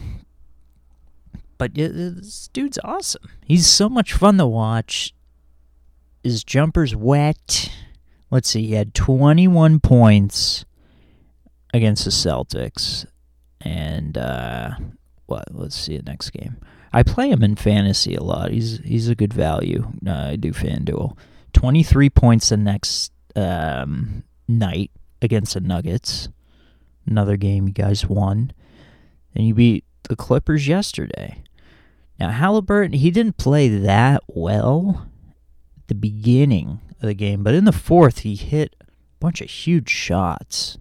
but 1.58 1.74
this 1.74 2.48
dude's 2.52 2.78
awesome. 2.84 3.28
He's 3.44 3.66
so 3.66 3.88
much 3.88 4.12
fun 4.12 4.38
to 4.38 4.46
watch. 4.46 5.14
His 6.22 6.44
jumper's 6.44 6.94
wet. 6.96 7.70
Let's 8.30 8.48
see, 8.50 8.66
he 8.66 8.74
had 8.74 8.94
21 8.94 9.80
points 9.80 10.64
against 11.72 12.04
the 12.04 12.10
Celtics 12.10 13.06
and 13.66 14.16
uh, 14.16 14.70
what? 15.26 15.44
Let's 15.50 15.76
see 15.76 15.96
the 15.96 16.04
next 16.04 16.30
game. 16.30 16.56
I 16.92 17.02
play 17.02 17.30
him 17.30 17.42
in 17.42 17.56
fantasy 17.56 18.14
a 18.14 18.22
lot. 18.22 18.50
He's 18.50 18.78
he's 18.78 19.08
a 19.08 19.14
good 19.14 19.32
value. 19.32 19.92
Uh, 20.06 20.30
I 20.32 20.36
do 20.36 20.52
FanDuel. 20.52 21.16
Twenty 21.52 21.82
three 21.82 22.10
points 22.10 22.48
the 22.48 22.56
next 22.56 23.12
um, 23.34 24.22
night 24.48 24.90
against 25.20 25.54
the 25.54 25.60
Nuggets. 25.60 26.28
Another 27.06 27.36
game 27.36 27.66
you 27.66 27.74
guys 27.74 28.06
won, 28.06 28.52
and 29.34 29.46
you 29.46 29.54
beat 29.54 29.84
the 30.08 30.16
Clippers 30.16 30.68
yesterday. 30.68 31.42
Now 32.18 32.30
Halliburton, 32.30 32.98
he 32.98 33.10
didn't 33.10 33.36
play 33.36 33.68
that 33.68 34.22
well 34.26 35.08
at 35.78 35.88
the 35.88 35.94
beginning 35.94 36.80
of 37.00 37.06
the 37.06 37.14
game, 37.14 37.42
but 37.42 37.54
in 37.54 37.64
the 37.64 37.72
fourth 37.72 38.20
he 38.20 38.34
hit 38.34 38.74
a 38.80 38.86
bunch 39.20 39.40
of 39.40 39.50
huge 39.50 39.90
shots 39.90 40.78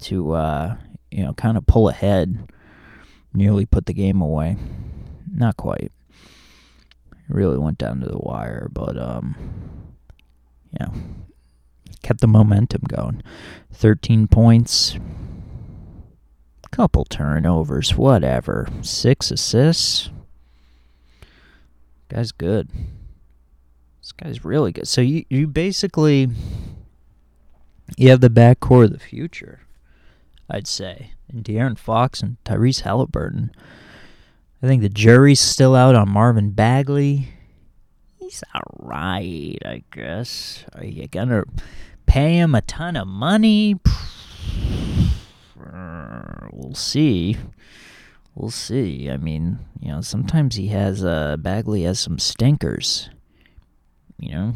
to 0.00 0.32
uh, 0.32 0.76
you 1.10 1.24
know, 1.24 1.32
kind 1.32 1.56
of 1.56 1.66
pull 1.66 1.88
ahead, 1.88 2.50
nearly 3.32 3.64
put 3.64 3.86
the 3.86 3.94
game 3.94 4.20
away. 4.20 4.56
Not 5.32 5.56
quite. 5.56 5.92
It 7.12 7.34
really 7.34 7.58
went 7.58 7.78
down 7.78 8.00
to 8.00 8.06
the 8.06 8.18
wire, 8.18 8.68
but 8.70 8.96
um, 8.98 9.34
yeah, 10.78 10.88
kept 12.02 12.20
the 12.20 12.28
momentum 12.28 12.82
going. 12.86 13.22
Thirteen 13.72 14.28
points, 14.28 14.98
couple 16.70 17.04
turnovers, 17.04 17.96
whatever. 17.96 18.68
Six 18.82 19.30
assists. 19.30 20.10
Guy's 22.08 22.32
good. 22.32 22.68
This 24.00 24.12
guy's 24.12 24.44
really 24.44 24.72
good. 24.72 24.86
So 24.86 25.00
you 25.00 25.24
you 25.28 25.46
basically 25.46 26.28
you 27.96 28.10
have 28.10 28.20
the 28.20 28.30
backcourt 28.30 28.84
of 28.84 28.92
the 28.92 28.98
future. 28.98 29.60
I'd 30.48 30.66
say. 30.66 31.10
And 31.28 31.44
De'Aaron 31.44 31.76
Fox 31.76 32.22
and 32.22 32.36
Tyrese 32.44 32.82
Halliburton. 32.82 33.50
I 34.62 34.66
think 34.66 34.82
the 34.82 34.88
jury's 34.88 35.40
still 35.40 35.74
out 35.74 35.96
on 35.96 36.08
Marvin 36.08 36.50
Bagley. 36.50 37.28
He's 38.18 38.42
alright, 38.54 39.58
I 39.64 39.82
guess. 39.92 40.64
Are 40.74 40.84
you 40.84 41.08
gonna 41.08 41.44
pay 42.06 42.38
him 42.38 42.54
a 42.54 42.62
ton 42.62 42.96
of 42.96 43.08
money? 43.08 43.76
We'll 46.52 46.74
see. 46.74 47.36
We'll 48.34 48.50
see. 48.50 49.10
I 49.10 49.16
mean, 49.16 49.58
you 49.80 49.88
know, 49.88 50.00
sometimes 50.00 50.56
he 50.56 50.68
has 50.68 51.04
uh 51.04 51.36
Bagley 51.38 51.82
has 51.82 51.98
some 51.98 52.18
stinkers. 52.18 53.10
You 54.18 54.32
know, 54.32 54.54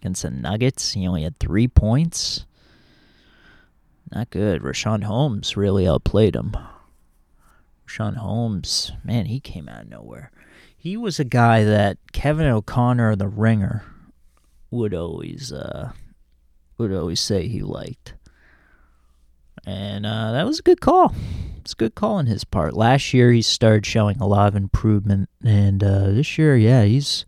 against 0.00 0.22
the 0.22 0.30
Nuggets, 0.30 0.92
he 0.92 1.06
only 1.06 1.22
had 1.22 1.38
three 1.38 1.68
points. 1.68 2.46
Not 4.12 4.30
good. 4.30 4.62
Richaun 4.62 5.04
Holmes 5.04 5.56
really 5.56 5.86
outplayed 5.86 6.34
him. 6.34 6.56
Richaun 7.86 8.16
Holmes, 8.16 8.92
man, 9.04 9.26
he 9.26 9.40
came 9.40 9.68
out 9.68 9.82
of 9.82 9.88
nowhere. 9.90 10.32
He 10.76 10.96
was 10.96 11.20
a 11.20 11.24
guy 11.24 11.64
that 11.64 11.98
Kevin 12.12 12.46
O'Connor, 12.46 13.16
the 13.16 13.28
ringer, 13.28 13.84
would 14.70 14.94
always 14.94 15.52
uh, 15.52 15.92
would 16.78 16.92
always 16.92 17.20
say 17.20 17.48
he 17.48 17.60
liked. 17.60 18.14
And 19.70 20.04
uh, 20.04 20.32
that 20.32 20.46
was 20.46 20.58
a 20.58 20.62
good 20.62 20.80
call. 20.80 21.14
It's 21.58 21.72
a 21.74 21.76
good 21.76 21.94
call 21.94 22.14
on 22.14 22.26
his 22.26 22.42
part. 22.42 22.74
Last 22.74 23.14
year 23.14 23.30
he 23.30 23.42
started 23.42 23.86
showing 23.86 24.16
a 24.18 24.26
lot 24.26 24.48
of 24.48 24.56
improvement, 24.56 25.28
and 25.44 25.84
uh, 25.84 26.10
this 26.10 26.36
year, 26.36 26.56
yeah, 26.56 26.82
he's 26.82 27.24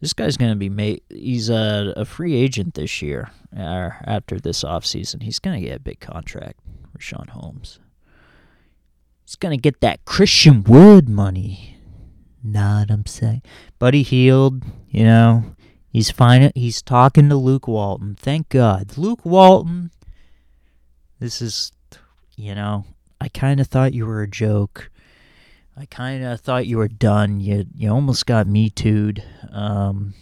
this 0.00 0.12
guy's 0.12 0.36
going 0.36 0.52
to 0.52 0.56
be 0.56 0.68
made. 0.68 1.02
He's 1.08 1.48
a, 1.48 1.92
a 1.96 2.04
free 2.04 2.34
agent 2.36 2.74
this 2.74 3.02
year. 3.02 3.30
Uh, 3.56 3.90
after 4.04 4.38
this 4.38 4.62
offseason, 4.62 5.22
he's 5.22 5.40
going 5.40 5.60
to 5.60 5.66
get 5.66 5.76
a 5.76 5.80
big 5.80 5.98
contract. 5.98 6.60
Richaun 6.96 7.30
Holmes. 7.30 7.80
He's 9.24 9.36
going 9.36 9.56
to 9.56 9.60
get 9.60 9.80
that 9.80 10.04
Christian 10.04 10.62
Wood 10.62 11.08
money. 11.08 11.78
What 12.42 12.90
I'm 12.90 13.06
saying? 13.06 13.42
Buddy 13.80 14.04
Hield, 14.04 14.62
you 14.88 15.02
know, 15.02 15.56
he's 15.88 16.12
fine. 16.12 16.52
He's 16.54 16.80
talking 16.80 17.28
to 17.30 17.36
Luke 17.36 17.66
Walton. 17.66 18.14
Thank 18.14 18.50
God. 18.50 18.96
Luke 18.96 19.24
Walton, 19.24 19.90
this 21.18 21.40
is, 21.40 21.72
you 22.36 22.54
know, 22.54 22.84
I 23.20 23.28
kind 23.28 23.60
of 23.60 23.66
thought 23.66 23.94
you 23.94 24.06
were 24.06 24.22
a 24.22 24.28
joke. 24.28 24.90
I 25.76 25.86
kind 25.86 26.24
of 26.24 26.40
thought 26.40 26.66
you 26.66 26.78
were 26.78 26.88
done. 26.88 27.40
You 27.40 27.66
you 27.74 27.90
almost 27.90 28.26
got 28.26 28.46
me 28.46 28.70
tooed. 28.70 29.22
Um, 29.52 30.14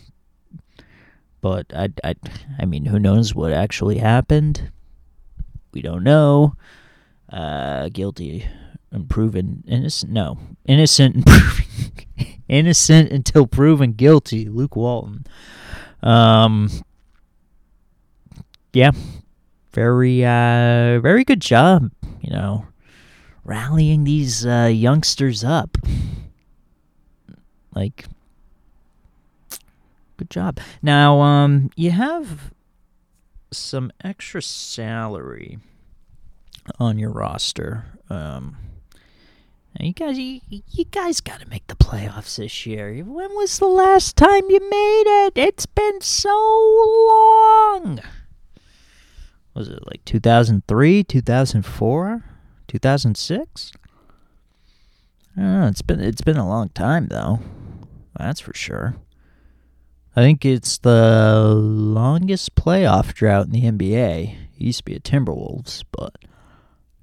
but 1.41 1.67
I, 1.75 1.91
I, 2.03 2.15
I 2.59 2.65
mean, 2.65 2.87
who 2.87 2.99
knows 2.99 3.35
what 3.35 3.53
actually 3.53 3.99
happened? 3.99 4.71
We 5.73 5.83
don't 5.83 6.03
know. 6.03 6.57
Uh, 7.31 7.89
guilty 7.91 8.47
and 8.91 9.09
proven 9.09 9.63
innocent. 9.67 10.13
No, 10.13 10.39
innocent 10.67 11.17
and 11.17 11.27
proven 11.27 11.65
innocent 12.49 13.11
until 13.13 13.47
proven 13.47 13.93
guilty. 13.93 14.49
Luke 14.49 14.77
Walton. 14.77 15.27
Um, 16.03 16.71
yeah, 18.73 18.91
very, 19.75 20.25
uh, 20.25 21.01
very 21.01 21.25
good 21.25 21.41
job. 21.41 21.91
You 22.23 22.31
know, 22.31 22.67
rallying 23.45 24.05
these 24.05 24.47
uh, 24.47 24.71
youngsters 24.73 25.45
up. 25.45 25.77
Like, 27.75 28.07
good 30.17 30.31
job. 30.31 30.61
Now, 30.81 31.21
um, 31.21 31.71
you 31.77 31.91
have 31.91 32.53
some 33.51 33.93
extra 34.03 34.41
salary 34.41 35.59
on 36.79 36.99
your 36.99 37.11
roster. 37.11 37.87
Um, 38.09 38.57
You 39.81 39.93
guys, 39.93 40.17
you, 40.17 40.41
you 40.49 40.85
guys 40.85 41.21
got 41.21 41.41
to 41.41 41.49
make 41.49 41.67
the 41.67 41.75
playoffs 41.75 42.37
this 42.37 42.65
year. 42.65 42.95
When 43.03 43.35
was 43.35 43.59
the 43.59 43.67
last 43.67 44.17
time 44.17 44.45
you 44.49 44.61
made 44.61 45.27
it? 45.27 45.37
It's 45.37 45.67
been 45.67 46.01
so 46.01 46.31
long. 47.11 48.01
Was 49.55 49.69
it 49.69 49.87
like 49.87 50.05
2003, 50.05 51.05
2004, 51.05 52.25
2006? 52.67 53.73
I 55.37 55.41
don't 55.41 55.61
know. 55.61 55.67
It's 55.67 55.83
been 55.83 56.01
it's 56.01 56.23
been 56.23 56.37
a 56.37 56.49
long 56.49 56.69
time 56.71 57.09
though. 57.09 57.41
That's 58.19 58.41
for 58.41 58.55
sure. 58.55 58.97
I 60.17 60.23
think 60.23 60.45
it's 60.45 60.79
the 60.79 61.55
longest 61.55 62.55
playoff 62.55 63.15
drought 63.15 63.47
in 63.47 63.53
the 63.53 63.63
NBA. 63.63 64.31
It 64.31 64.61
used 64.61 64.79
to 64.79 64.85
be 64.85 64.95
a 64.95 65.01
Timberwolves, 65.01 65.83
but 65.91 66.15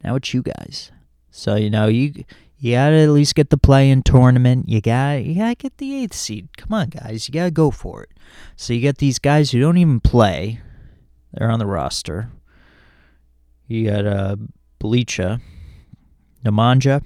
now 0.04 0.16
it's 0.16 0.34
you 0.34 0.42
guys. 0.42 0.92
So 1.30 1.56
you 1.56 1.70
know 1.70 1.88
you 1.88 2.24
you 2.58 2.74
gotta 2.74 2.98
at 2.98 3.10
least 3.10 3.36
get 3.36 3.50
the 3.50 3.58
play-in 3.58 4.04
tournament. 4.04 4.70
You 4.70 4.80
got 4.80 5.24
you 5.24 5.36
gotta 5.36 5.56
get 5.56 5.78
the 5.78 6.04
eighth 6.04 6.14
seed. 6.14 6.56
Come 6.58 6.74
on, 6.74 6.90
guys, 6.90 7.28
you 7.28 7.34
gotta 7.34 7.52
go 7.52 7.72
for 7.72 8.04
it. 8.04 8.12
So 8.56 8.74
you 8.74 8.80
get 8.80 9.00
these 9.00 9.20
guys 9.20 9.52
who 9.52 9.60
don't 9.60 9.78
even 9.78 10.00
play. 10.00 10.62
They're 11.34 11.52
on 11.52 11.60
the 11.60 11.66
roster. 11.66 12.30
You 13.72 13.90
got 13.90 14.06
uh, 14.06 14.36
Bjelica, 14.82 15.40
Nemanja, 16.44 17.02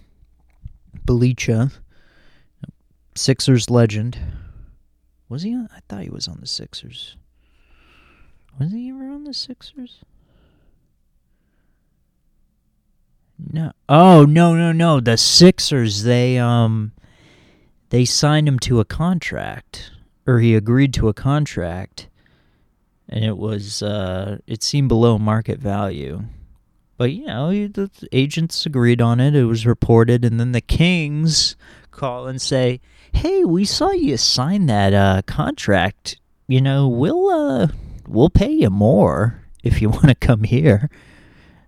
Bjelica, 1.05 1.71
Sixers 3.13 3.69
legend. 3.69 4.17
Was 5.29 5.43
he? 5.43 5.53
On? 5.53 5.69
I 5.71 5.81
thought 5.87 6.01
he 6.01 6.09
was 6.09 6.27
on 6.27 6.39
the 6.39 6.47
Sixers. 6.47 7.17
Was 8.59 8.71
he 8.71 8.89
ever 8.89 9.07
on 9.11 9.25
the 9.25 9.33
Sixers? 9.35 10.03
No. 13.37 13.71
Oh 13.87 14.25
no 14.25 14.55
no 14.55 14.71
no! 14.71 14.99
The 14.99 15.17
Sixers 15.17 16.01
they 16.01 16.39
um 16.39 16.93
they 17.91 18.05
signed 18.05 18.47
him 18.47 18.57
to 18.61 18.79
a 18.79 18.85
contract, 18.85 19.91
or 20.25 20.39
he 20.39 20.55
agreed 20.55 20.95
to 20.95 21.09
a 21.09 21.13
contract, 21.13 22.09
and 23.07 23.23
it 23.23 23.37
was 23.37 23.83
uh 23.83 24.39
it 24.47 24.63
seemed 24.63 24.89
below 24.89 25.19
market 25.19 25.59
value. 25.59 26.23
But 26.97 27.11
you 27.11 27.25
know, 27.25 27.49
the 27.49 27.89
agents 28.11 28.65
agreed 28.65 29.01
on 29.01 29.19
it. 29.19 29.35
It 29.35 29.45
was 29.45 29.65
reported, 29.65 30.23
and 30.23 30.39
then 30.39 30.53
the 30.53 30.61
Kings 30.61 31.55
call 31.91 32.27
and 32.27 32.41
say, 32.41 32.79
"Hey, 33.11 33.43
we 33.43 33.65
saw 33.65 33.91
you 33.91 34.15
sign 34.17 34.67
that 34.67 34.93
uh, 34.93 35.21
contract. 35.25 36.17
You 36.47 36.61
know, 36.61 36.87
we'll 36.87 37.29
uh, 37.29 37.67
we'll 38.07 38.29
pay 38.29 38.51
you 38.51 38.69
more 38.69 39.41
if 39.63 39.81
you 39.81 39.89
want 39.91 40.07
to 40.07 40.15
come 40.15 40.43
here." 40.43 40.89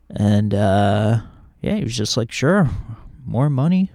And 0.10 0.54
uh, 0.54 1.22
yeah, 1.62 1.76
he 1.76 1.84
was 1.84 1.98
just 1.98 2.16
like, 2.16 2.32
"Sure, 2.32 2.70
more 3.26 3.50
money 3.50 3.92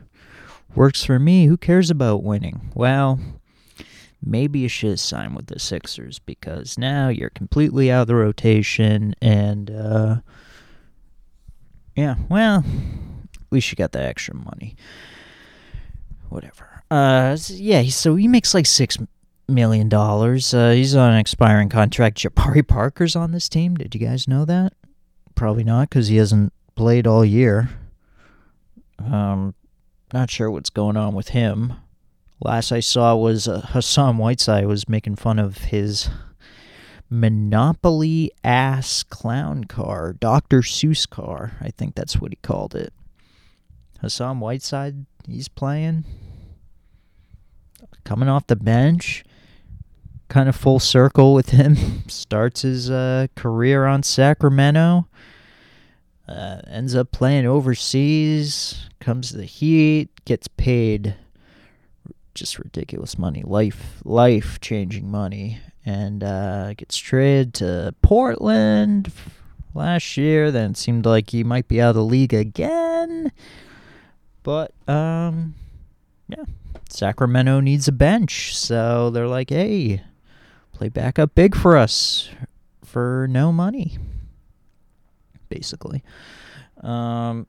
works 0.74 1.02
for 1.02 1.18
me. 1.18 1.46
Who 1.46 1.56
cares 1.56 1.90
about 1.90 2.22
winning?" 2.22 2.72
Well, 2.74 3.18
maybe 4.22 4.58
you 4.58 4.68
should 4.68 5.00
sign 5.00 5.34
with 5.34 5.46
the 5.46 5.58
Sixers 5.58 6.18
because 6.18 6.76
now 6.76 7.08
you're 7.08 7.30
completely 7.30 7.90
out 7.90 8.02
of 8.02 8.08
the 8.08 8.16
rotation 8.16 9.14
and. 9.22 9.70
Yeah, 11.96 12.16
well, 12.28 12.64
at 13.34 13.52
least 13.52 13.70
you 13.70 13.76
got 13.76 13.92
the 13.92 14.02
extra 14.02 14.34
money. 14.34 14.76
Whatever. 16.28 16.82
Uh, 16.90 17.36
yeah, 17.48 17.82
so 17.84 18.14
he 18.16 18.28
makes 18.28 18.54
like 18.54 18.66
six 18.66 18.98
million 19.48 19.88
dollars. 19.88 20.54
Uh, 20.54 20.70
he's 20.70 20.94
on 20.94 21.12
an 21.12 21.18
expiring 21.18 21.68
contract. 21.68 22.18
Jabari 22.18 22.66
Parker's 22.66 23.16
on 23.16 23.32
this 23.32 23.48
team. 23.48 23.74
Did 23.76 23.94
you 23.94 24.00
guys 24.00 24.26
know 24.26 24.44
that? 24.44 24.72
Probably 25.34 25.64
not, 25.64 25.90
because 25.90 26.08
he 26.08 26.16
hasn't 26.16 26.52
played 26.74 27.06
all 27.06 27.24
year. 27.24 27.70
Um, 28.98 29.54
not 30.12 30.30
sure 30.30 30.50
what's 30.50 30.70
going 30.70 30.96
on 30.96 31.14
with 31.14 31.28
him. 31.28 31.74
Last 32.40 32.72
I 32.72 32.80
saw 32.80 33.14
was 33.16 33.46
uh, 33.46 33.60
Hassan 33.60 34.18
Whiteside 34.18 34.66
was 34.66 34.88
making 34.88 35.16
fun 35.16 35.38
of 35.38 35.58
his 35.58 36.08
Monopoly 37.12 38.32
ass 38.42 39.02
clown 39.02 39.64
car, 39.64 40.14
Dr. 40.14 40.60
Seuss 40.60 41.06
car. 41.06 41.58
I 41.60 41.68
think 41.68 41.94
that's 41.94 42.18
what 42.18 42.32
he 42.32 42.36
called 42.36 42.74
it. 42.74 42.90
Hassan 44.00 44.40
Whiteside, 44.40 45.04
he's 45.28 45.46
playing. 45.46 46.06
Coming 48.04 48.30
off 48.30 48.46
the 48.46 48.56
bench. 48.56 49.24
Kind 50.28 50.48
of 50.48 50.56
full 50.56 50.80
circle 50.80 51.34
with 51.34 51.50
him. 51.50 51.76
Starts 52.08 52.62
his 52.62 52.90
uh, 52.90 53.26
career 53.36 53.84
on 53.84 54.02
Sacramento. 54.02 55.06
Uh, 56.26 56.62
ends 56.66 56.94
up 56.94 57.12
playing 57.12 57.44
overseas. 57.44 58.88
Comes 59.00 59.32
to 59.32 59.36
the 59.36 59.44
Heat. 59.44 60.08
Gets 60.24 60.48
paid 60.48 61.14
just 62.34 62.58
ridiculous 62.58 63.18
money. 63.18 63.42
Life, 63.44 64.00
life 64.02 64.58
changing 64.60 65.10
money 65.10 65.60
and 65.84 66.22
uh, 66.22 66.74
gets 66.74 66.96
traded 66.96 67.54
to 67.54 67.94
Portland 68.02 69.12
last 69.74 70.16
year. 70.16 70.50
Then 70.50 70.72
it 70.72 70.76
seemed 70.76 71.06
like 71.06 71.30
he 71.30 71.44
might 71.44 71.68
be 71.68 71.80
out 71.80 71.90
of 71.90 71.94
the 71.96 72.04
league 72.04 72.34
again. 72.34 73.32
But 74.42 74.72
um, 74.88 75.54
yeah, 76.28 76.44
Sacramento 76.88 77.60
needs 77.60 77.88
a 77.88 77.92
bench, 77.92 78.56
so 78.56 79.10
they're 79.10 79.28
like, 79.28 79.50
"Hey, 79.50 80.02
play 80.72 80.88
backup 80.88 81.34
big 81.34 81.54
for 81.54 81.76
us 81.76 82.28
for 82.84 83.26
no 83.30 83.52
money." 83.52 83.98
Basically, 85.48 86.02
um, 86.80 87.46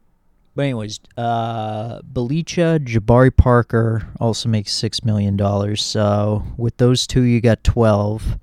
but 0.55 0.63
anyways, 0.63 0.99
uh, 1.17 2.01
Bjelica, 2.01 2.79
Jabari 2.79 3.35
Parker 3.35 4.07
also 4.19 4.49
makes 4.49 4.71
six 4.71 5.03
million 5.03 5.35
dollars. 5.35 5.83
So 5.83 6.43
with 6.57 6.77
those 6.77 7.07
two, 7.07 7.21
you 7.23 7.41
got 7.41 7.63
twelve. 7.63 8.37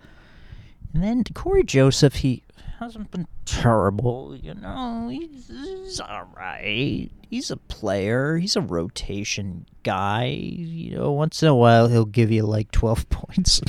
And 0.93 1.05
then 1.05 1.23
Cory 1.35 1.63
Joseph, 1.63 2.17
he 2.17 2.43
hasn't 2.81 3.13
been 3.13 3.29
terrible. 3.45 4.37
You 4.37 4.55
know, 4.55 5.09
he's, 5.09 5.49
he's 5.49 6.01
all 6.01 6.29
right. 6.37 7.09
He's 7.29 7.53
a 7.53 7.57
player. 7.57 8.39
He's 8.39 8.57
a 8.57 8.61
rotation 8.61 9.67
guy. 9.85 10.25
You 10.27 10.97
know, 10.97 11.13
once 11.13 11.43
in 11.43 11.49
a 11.49 11.55
while 11.55 11.87
he'll 11.87 12.05
give 12.05 12.33
you 12.33 12.43
like 12.43 12.73
twelve 12.73 13.09
points. 13.11 13.61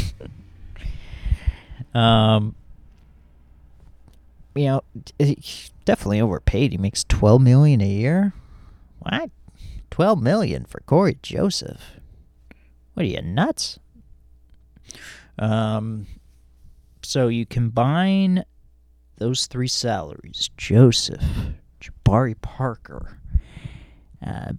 um, 1.93 2.55
you 4.55 4.65
know, 4.65 4.81
definitely 5.85 6.21
overpaid. 6.21 6.71
He 6.71 6.77
makes 6.77 7.03
twelve 7.03 7.41
million 7.41 7.81
a 7.81 7.87
year. 7.87 8.33
What? 8.99 9.29
Twelve 9.89 10.21
million 10.21 10.65
for 10.65 10.81
Cory 10.81 11.17
Joseph? 11.21 11.99
What 12.93 13.03
are 13.03 13.09
you 13.09 13.21
nuts? 13.21 13.79
Um. 15.39 16.07
So 17.03 17.29
you 17.29 17.45
combine 17.45 18.43
those 19.17 19.47
three 19.47 19.67
salaries: 19.67 20.49
Joseph, 20.57 21.23
Jabari 21.79 22.39
Parker, 22.41 23.19
uh. 24.25 24.51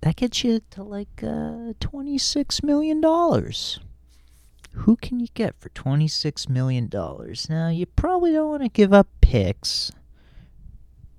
That 0.00 0.16
gets 0.16 0.42
you 0.42 0.60
to 0.70 0.82
like 0.82 1.22
uh, 1.22 1.74
twenty-six 1.78 2.62
million 2.62 3.00
dollars 3.00 3.78
who 4.72 4.96
can 4.96 5.20
you 5.20 5.28
get 5.34 5.54
for 5.60 5.68
$26 5.70 6.48
million? 6.48 6.90
Now, 7.48 7.68
you 7.68 7.86
probably 7.86 8.32
don't 8.32 8.50
want 8.50 8.62
to 8.62 8.68
give 8.68 8.92
up 8.92 9.08
picks. 9.20 9.92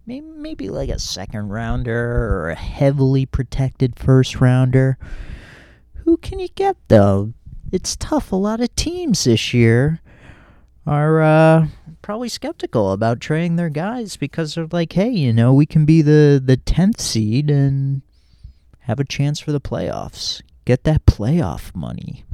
Maybe, 0.05 0.25
maybe 0.25 0.69
like 0.69 0.89
a 0.89 0.99
second 0.99 1.49
rounder 1.49 1.95
or 1.95 2.49
a 2.49 2.55
heavily 2.55 3.25
protected 3.25 3.97
first 3.97 4.41
rounder. 4.41 4.97
Who 6.03 6.17
can 6.17 6.39
you 6.39 6.49
get, 6.49 6.75
though? 6.89 7.33
It's 7.71 7.95
tough. 7.95 8.31
A 8.31 8.35
lot 8.35 8.59
of 8.59 8.75
teams 8.75 9.23
this 9.23 9.53
year 9.53 10.01
are 10.85 11.21
uh, 11.21 11.67
probably 12.01 12.29
skeptical 12.29 12.91
about 12.91 13.21
trading 13.21 13.55
their 13.55 13.69
guys 13.69 14.17
because 14.17 14.55
they're 14.55 14.67
like, 14.71 14.91
hey, 14.93 15.09
you 15.09 15.31
know, 15.31 15.53
we 15.53 15.65
can 15.65 15.85
be 15.85 16.01
the, 16.01 16.41
the 16.43 16.57
10th 16.57 16.99
seed 16.99 17.49
and 17.49 18.01
have 18.79 18.99
a 18.99 19.05
chance 19.05 19.39
for 19.39 19.53
the 19.53 19.61
playoffs. 19.61 20.41
Get 20.65 20.83
that 20.83 21.05
playoff 21.05 21.73
money. 21.73 22.25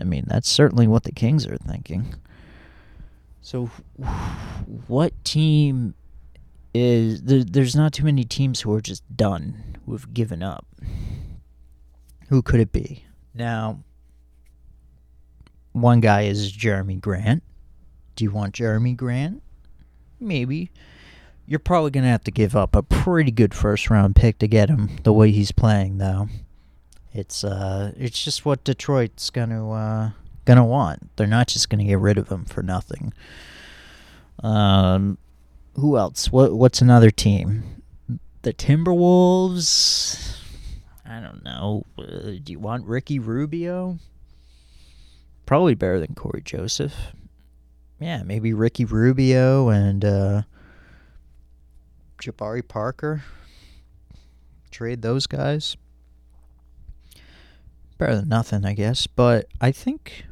I 0.00 0.04
mean, 0.04 0.24
that's 0.26 0.48
certainly 0.48 0.86
what 0.86 1.04
the 1.04 1.12
Kings 1.12 1.46
are 1.46 1.56
thinking. 1.56 2.14
So, 3.42 3.66
what 4.86 5.12
team 5.24 5.94
is 6.74 7.22
there, 7.22 7.42
there's 7.42 7.74
not 7.74 7.92
too 7.92 8.04
many 8.04 8.24
teams 8.24 8.60
who 8.60 8.72
are 8.74 8.80
just 8.80 9.02
done, 9.16 9.76
who've 9.86 10.12
given 10.12 10.42
up. 10.42 10.66
Who 12.28 12.42
could 12.42 12.60
it 12.60 12.72
be? 12.72 13.04
Now, 13.34 13.82
one 15.72 16.00
guy 16.00 16.22
is 16.22 16.52
Jerami 16.52 17.00
Grant. 17.00 17.42
Do 18.14 18.24
you 18.24 18.30
want 18.30 18.54
Jerami 18.54 18.96
Grant? 18.96 19.42
Maybe. 20.20 20.70
You're 21.46 21.58
probably 21.58 21.90
going 21.90 22.04
to 22.04 22.10
have 22.10 22.24
to 22.24 22.30
give 22.30 22.54
up 22.54 22.76
a 22.76 22.82
pretty 22.82 23.32
good 23.32 23.54
first 23.54 23.90
round 23.90 24.14
pick 24.14 24.38
to 24.38 24.46
get 24.46 24.68
him 24.68 24.98
the 25.02 25.12
way 25.12 25.32
he's 25.32 25.50
playing, 25.50 25.98
though. 25.98 26.28
It's 27.12 27.42
uh, 27.44 27.92
it's 27.96 28.22
just 28.22 28.44
what 28.44 28.64
Detroit's 28.64 29.30
gonna 29.30 29.70
uh, 29.70 30.10
gonna 30.44 30.64
want. 30.64 31.10
They're 31.16 31.26
not 31.26 31.48
just 31.48 31.68
gonna 31.68 31.84
get 31.84 31.98
rid 31.98 32.18
of 32.18 32.28
him 32.28 32.44
for 32.44 32.62
nothing. 32.62 33.12
Um, 34.42 35.18
who 35.74 35.96
else? 35.96 36.30
What 36.30 36.52
what's 36.52 36.80
another 36.80 37.10
team? 37.10 37.80
the 38.42 38.52
Timberwolves. 38.52 40.38
I 41.04 41.20
don't 41.20 41.44
know. 41.44 41.84
Uh, 41.98 42.38
do 42.42 42.52
you 42.52 42.58
want 42.58 42.86
Ricky 42.86 43.18
Rubio? 43.18 43.98
Probably 45.46 45.74
better 45.74 46.00
than 46.00 46.14
Cory 46.14 46.42
Joseph. 46.42 46.94
Yeah, 47.98 48.22
maybe 48.22 48.54
Ricky 48.54 48.84
Rubio 48.84 49.68
and 49.68 50.04
uh, 50.04 50.42
Jabari 52.22 52.66
Parker. 52.66 53.24
Trade 54.70 55.02
those 55.02 55.26
guys. 55.26 55.76
Better 58.00 58.16
than 58.16 58.28
nothing, 58.28 58.64
I 58.64 58.72
guess. 58.72 59.06
But 59.06 59.46
I 59.60 59.72
think 59.72 60.24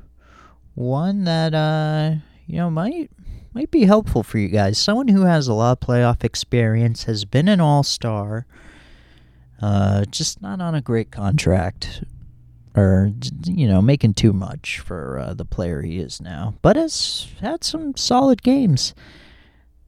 one 0.74 1.24
that 1.24 1.54
uh, 1.54 2.16
you 2.46 2.56
know 2.56 2.70
might 2.70 3.10
might 3.52 3.70
be 3.70 3.84
helpful 3.84 4.22
for 4.22 4.38
you 4.38 4.48
guys. 4.48 4.78
Someone 4.78 5.08
who 5.08 5.22
has 5.22 5.48
a 5.48 5.54
lot 5.54 5.72
of 5.72 5.80
playoff 5.80 6.24
experience, 6.24 7.04
has 7.04 7.24
been 7.24 7.48
an 7.48 7.60
all 7.60 7.82
star, 7.82 8.46
uh, 9.60 10.04
just 10.06 10.40
not 10.40 10.60
on 10.60 10.74
a 10.74 10.80
great 10.80 11.10
contract, 11.10 12.02
or, 12.76 13.12
you 13.44 13.66
know, 13.66 13.82
making 13.82 14.14
too 14.14 14.32
much 14.32 14.78
for 14.78 15.18
uh, 15.18 15.34
the 15.34 15.44
player 15.44 15.82
he 15.82 15.98
is 15.98 16.20
now, 16.20 16.54
but 16.62 16.76
has 16.76 17.28
had 17.40 17.64
some 17.64 17.96
solid 17.96 18.42
games. 18.42 18.94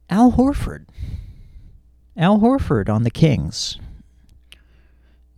Al 0.09 0.33
Horford. 0.33 0.85
Al 2.17 2.39
Horford 2.39 2.89
on 2.89 3.03
the 3.03 3.11
Kings. 3.11 3.77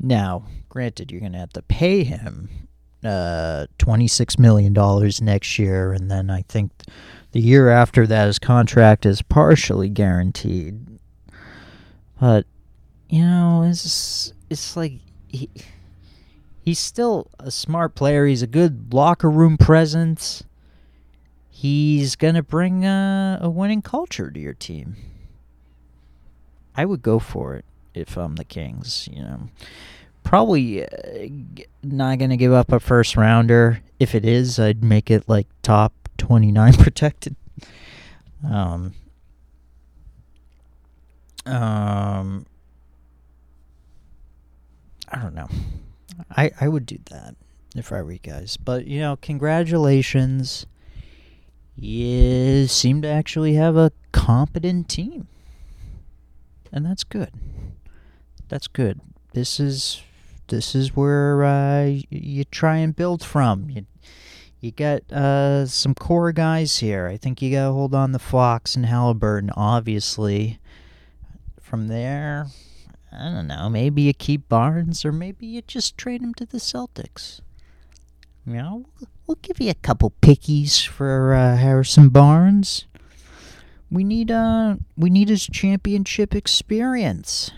Now, 0.05 0.43
granted, 0.67 1.11
you're 1.11 1.21
going 1.21 1.31
to 1.31 1.39
have 1.39 1.53
to 1.53 1.61
pay 1.61 2.03
him 2.03 2.49
uh, 3.05 3.67
$26 3.79 4.37
million 4.37 4.73
next 5.21 5.57
year, 5.57 5.93
and 5.93 6.11
then 6.11 6.29
I 6.29 6.41
think 6.41 6.71
the 7.31 7.39
year 7.39 7.69
after 7.69 8.05
that, 8.07 8.27
his 8.27 8.37
contract 8.37 9.05
is 9.05 9.21
partially 9.21 9.87
guaranteed. 9.87 10.99
But 12.19 12.45
you 13.09 13.21
know, 13.21 13.63
it's 13.63 14.33
it's 14.49 14.77
like 14.77 14.93
he 15.27 15.49
he's 16.61 16.79
still 16.79 17.29
a 17.39 17.51
smart 17.51 17.95
player. 17.95 18.25
He's 18.25 18.41
a 18.41 18.47
good 18.47 18.93
locker 18.93 19.29
room 19.29 19.57
presence. 19.57 20.43
He's 21.49 22.15
gonna 22.15 22.43
bring 22.43 22.85
a, 22.85 23.39
a 23.41 23.49
winning 23.49 23.81
culture 23.81 24.31
to 24.31 24.39
your 24.39 24.53
team. 24.53 24.95
I 26.75 26.85
would 26.85 27.01
go 27.01 27.19
for 27.19 27.55
it 27.55 27.65
if 27.93 28.17
I'm 28.17 28.35
the 28.35 28.43
Kings. 28.43 29.07
You 29.11 29.21
know, 29.21 29.39
probably 30.23 30.83
uh, 30.83 31.27
not 31.83 32.19
gonna 32.19 32.37
give 32.37 32.53
up 32.53 32.71
a 32.71 32.79
first 32.79 33.15
rounder. 33.15 33.81
If 33.99 34.15
it 34.15 34.25
is, 34.25 34.59
I'd 34.59 34.83
make 34.83 35.09
it 35.11 35.27
like 35.27 35.47
top 35.61 35.93
29 36.17 36.73
protected. 36.77 37.35
Um, 38.49 38.93
um, 41.45 42.45
I 45.09 45.19
don't 45.19 45.35
know. 45.35 45.47
I, 46.31 46.51
I 46.59 46.67
would 46.67 46.85
do 46.85 46.97
that 47.09 47.35
if 47.75 47.91
I 47.91 48.01
were 48.01 48.13
you 48.13 48.19
guys. 48.19 48.57
But, 48.57 48.87
you 48.87 48.99
know, 48.99 49.17
congratulations. 49.17 50.65
You 51.75 52.67
seem 52.67 53.01
to 53.01 53.07
actually 53.07 53.55
have 53.55 53.75
a 53.75 53.91
competent 54.11 54.89
team. 54.89 55.27
And 56.71 56.85
that's 56.85 57.03
good. 57.03 57.31
That's 58.53 58.67
good. 58.67 59.01
This 59.33 59.59
is 59.59 60.03
this 60.49 60.75
is 60.75 60.95
where 60.95 61.43
uh, 61.43 62.01
you 62.11 62.43
try 62.43 62.77
and 62.77 62.95
build 62.95 63.25
from. 63.25 63.67
You 63.71 63.87
you 64.61 64.69
got 64.69 65.11
uh, 65.11 65.65
some 65.65 65.95
core 65.95 66.31
guys 66.31 66.77
here. 66.77 67.07
I 67.07 67.17
think 67.17 67.41
you 67.41 67.49
got 67.49 67.65
to 67.65 67.71
hold 67.71 67.95
on 67.95 68.11
the 68.11 68.19
Fox 68.19 68.75
and 68.75 68.85
Halliburton, 68.85 69.49
obviously. 69.57 70.59
From 71.59 71.87
there, 71.87 72.45
I 73.11 73.31
don't 73.31 73.47
know. 73.47 73.71
Maybe 73.71 74.03
you 74.03 74.13
keep 74.13 74.47
Barnes, 74.47 75.03
or 75.03 75.11
maybe 75.11 75.47
you 75.47 75.63
just 75.63 75.97
trade 75.97 76.21
him 76.21 76.35
to 76.35 76.45
the 76.45 76.59
Celtics. 76.59 77.41
You 78.45 78.53
know, 78.53 78.85
we'll 79.25 79.39
give 79.41 79.59
you 79.59 79.71
a 79.71 79.73
couple 79.73 80.13
pickies 80.21 80.87
for 80.87 81.33
uh, 81.33 81.57
Harrison 81.57 82.09
Barnes. 82.09 82.85
We 83.89 84.03
need 84.03 84.29
uh, 84.29 84.75
we 84.95 85.09
need 85.09 85.29
his 85.29 85.47
championship 85.47 86.35
experience. 86.35 87.49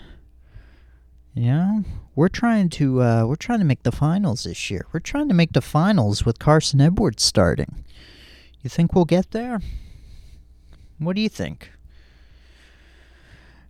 Know, 1.36 1.84
we're 2.14 2.30
trying 2.30 2.70
to 2.70 3.02
uh, 3.02 3.26
we're 3.26 3.36
trying 3.36 3.58
to 3.58 3.66
make 3.66 3.82
the 3.82 3.92
finals 3.92 4.44
this 4.44 4.70
year. 4.70 4.86
We're 4.92 5.00
trying 5.00 5.28
to 5.28 5.34
make 5.34 5.52
the 5.52 5.60
finals 5.60 6.24
with 6.24 6.38
Carson 6.38 6.80
Edwards 6.80 7.22
starting. 7.22 7.84
You 8.62 8.70
think 8.70 8.94
we'll 8.94 9.04
get 9.04 9.32
there? 9.32 9.60
What 10.98 11.14
do 11.14 11.20
you 11.20 11.28
think? 11.28 11.70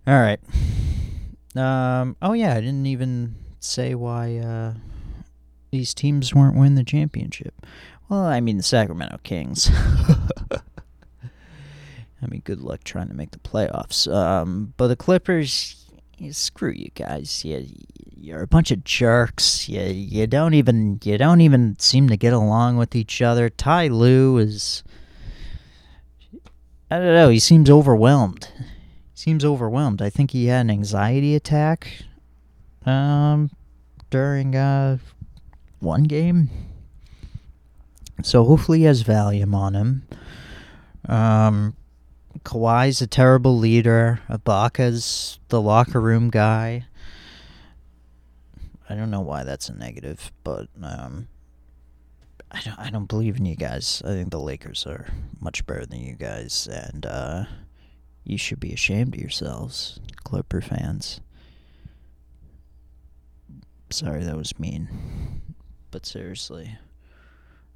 All 0.07 0.19
right. 0.19 0.39
Um, 1.57 2.15
oh 2.21 2.31
yeah, 2.31 2.53
I 2.53 2.61
didn't 2.61 2.85
even 2.85 3.35
say 3.59 3.93
why 3.95 4.37
uh, 4.37 4.75
these 5.71 5.93
teams 5.93 6.33
weren't 6.33 6.55
winning 6.55 6.75
the 6.75 6.85
championship. 6.85 7.65
Well, 8.07 8.21
I 8.21 8.39
mean 8.39 8.55
the 8.55 8.63
Sacramento 8.63 9.19
Kings. 9.23 9.69
I 12.21 12.25
mean, 12.27 12.41
good 12.45 12.61
luck 12.61 12.85
trying 12.85 13.09
to 13.09 13.13
make 13.13 13.31
the 13.31 13.39
playoffs. 13.39 14.11
Um, 14.11 14.73
but 14.77 14.87
the 14.87 14.95
Clippers, 14.95 15.76
screw 16.31 16.71
you 16.71 16.89
guys. 16.95 17.45
You, 17.45 17.65
you're 18.19 18.41
a 18.41 18.47
bunch 18.47 18.71
of 18.71 18.83
jerks. 18.83 19.69
You, 19.69 19.81
you 19.81 20.27
don't 20.27 20.53
even 20.53 20.99
you 21.03 21.17
don't 21.17 21.41
even 21.41 21.77
seem 21.79 22.09
to 22.09 22.17
get 22.17 22.33
along 22.33 22.77
with 22.77 22.95
each 22.95 23.21
other. 23.21 23.49
Ty 23.49 23.87
Lue 23.87 24.37
is 24.37 24.83
I 26.89 26.97
don't 26.97 27.13
know, 27.13 27.29
he 27.29 27.39
seems 27.39 27.69
overwhelmed. 27.69 28.49
He 28.57 28.63
seems 29.13 29.45
overwhelmed. 29.45 30.01
I 30.01 30.09
think 30.09 30.31
he 30.31 30.47
had 30.47 30.61
an 30.61 30.71
anxiety 30.71 31.35
attack 31.35 32.03
um 32.85 33.49
during 34.09 34.55
uh 34.55 34.97
one 35.79 36.03
game. 36.03 36.49
So 38.23 38.43
hopefully 38.43 38.79
he 38.79 38.85
has 38.85 39.03
Valium 39.03 39.53
on 39.53 39.75
him. 39.75 40.07
Um 41.07 41.75
Kawhi's 42.43 43.01
a 43.01 43.07
terrible 43.07 43.57
leader. 43.57 44.21
Ibaka's 44.29 45.39
the 45.49 45.61
locker 45.61 46.01
room 46.01 46.29
guy. 46.29 46.85
I 48.89 48.95
don't 48.95 49.11
know 49.11 49.21
why 49.21 49.43
that's 49.43 49.69
a 49.69 49.75
negative, 49.75 50.31
but 50.43 50.67
um, 50.81 51.27
I 52.51 52.61
don't. 52.63 52.79
I 52.79 52.89
don't 52.89 53.07
believe 53.07 53.37
in 53.37 53.45
you 53.45 53.55
guys. 53.55 54.01
I 54.05 54.09
think 54.09 54.31
the 54.31 54.39
Lakers 54.39 54.85
are 54.87 55.07
much 55.41 55.65
better 55.65 55.85
than 55.85 55.99
you 55.99 56.13
guys, 56.15 56.67
and 56.71 57.05
uh, 57.05 57.43
you 58.23 58.37
should 58.37 58.59
be 58.59 58.71
ashamed 58.71 59.15
of 59.15 59.21
yourselves, 59.21 59.99
Clipper 60.23 60.61
fans. 60.61 61.19
Sorry, 63.89 64.23
that 64.23 64.37
was 64.37 64.57
mean, 64.59 64.87
but 65.91 66.05
seriously, 66.05 66.77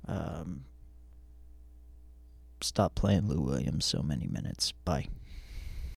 um, 0.08 0.64
stop 2.64 2.96
playing 2.96 3.28
Lou 3.28 3.42
Williams 3.42 3.86
so 3.86 4.02
many 4.02 4.28
minutes. 4.28 4.72
Bye. 4.86 5.08